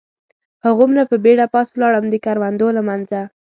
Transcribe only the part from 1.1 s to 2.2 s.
په بېړه پاس ولاړم، د